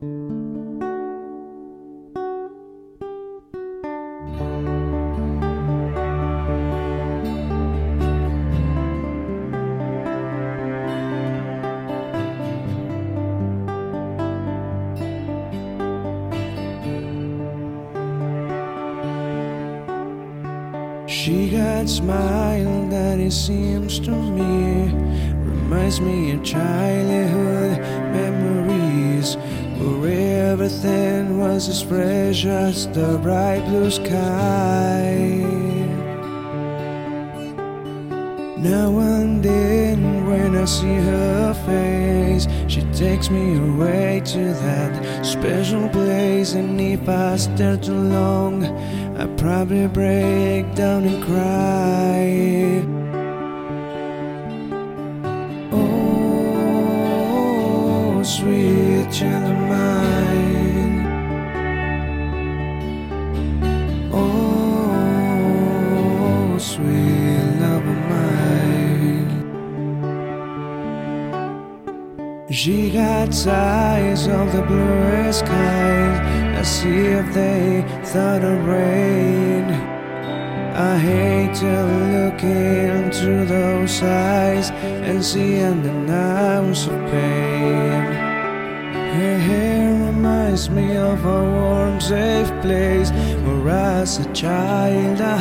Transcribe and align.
She 0.00 0.06
got 21.50 21.86
smile 21.90 22.88
that 22.88 23.20
it 23.20 23.32
seems 23.32 24.00
to 24.00 24.10
me 24.10 24.94
reminds 25.44 26.00
me 26.00 26.32
of 26.32 26.42
childhood 26.42 27.80
memories 28.14 29.36
where 29.80 30.52
everything 30.52 31.38
was 31.38 31.68
as 31.68 31.82
precious 31.82 32.86
the 32.86 33.18
bright 33.22 33.64
blue 33.66 33.90
sky. 33.90 35.16
Now 38.58 38.98
and 38.98 39.42
then, 39.42 40.26
when 40.26 40.54
I 40.54 40.66
see 40.66 40.96
her 40.96 41.54
face, 41.64 42.46
she 42.68 42.82
takes 42.92 43.30
me 43.30 43.56
away 43.56 44.20
to 44.26 44.52
that 44.52 45.24
special 45.24 45.88
place. 45.88 46.52
And 46.52 46.78
if 46.78 47.08
I 47.08 47.36
stare 47.36 47.78
too 47.78 47.94
long, 47.94 48.66
I 49.16 49.26
probably 49.38 49.86
break 49.86 50.74
down 50.74 51.04
and 51.04 51.24
cry. 51.24 52.84
Oh, 55.72 56.82
sweet 58.22 58.79
She 72.52 72.90
got 72.90 73.28
eyes 73.46 74.26
of 74.26 74.52
the 74.52 74.62
bluest 74.62 75.46
kind. 75.46 76.58
I 76.58 76.62
see 76.62 77.06
if 77.06 77.32
they 77.32 77.84
thought 78.02 78.42
of 78.42 78.66
rain. 78.66 79.70
I 80.74 80.98
hate 80.98 81.54
to 81.60 81.84
look 82.10 82.42
into 82.42 83.44
those 83.44 84.02
eyes 84.02 84.70
and 84.72 85.24
see 85.24 85.58
an 85.58 86.10
ounce 86.10 86.88
of 86.88 86.98
pain. 87.12 88.02
Her 89.14 89.38
hair 89.38 89.94
reminds 90.06 90.68
me 90.70 90.96
of 90.96 91.24
a 91.24 91.44
warm, 91.44 92.00
safe 92.00 92.50
place 92.62 93.12
where 93.44 93.68
as 93.68 94.18
a 94.18 94.32
child 94.32 95.20
I 95.20 95.38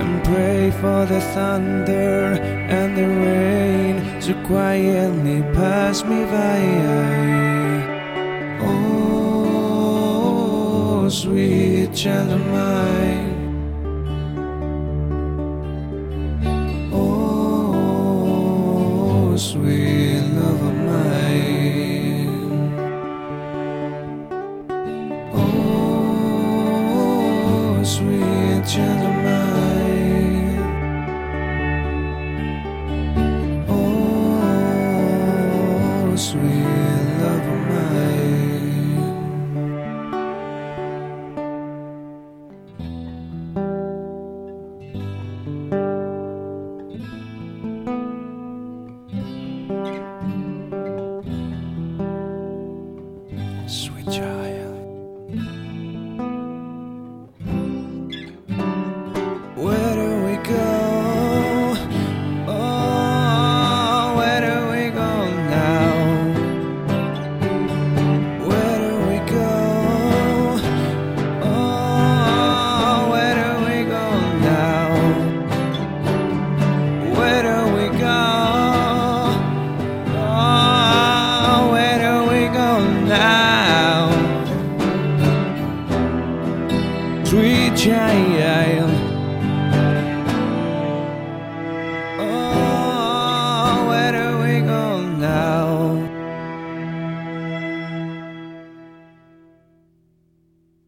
and 0.00 0.24
pray 0.24 0.72
for 0.72 1.06
the 1.06 1.20
thunder 1.34 2.34
and 2.68 2.96
the 2.96 3.06
rain 3.06 3.47
to 4.28 4.34
quietly 4.44 5.40
pass 5.54 6.04
me 6.04 6.22
by. 6.26 6.60
Oh, 8.60 9.88
sweet 11.08 11.94
child 11.94 12.32
of 12.32 12.46
mine. 12.48 13.34
Oh, 16.92 18.14
sweet 19.38 20.20
love 20.36 20.62
of 20.62 20.74
mine. 20.90 22.28
Oh, 25.32 26.62
sweet 27.82 28.66
child 28.68 29.07
sweet 36.18 36.67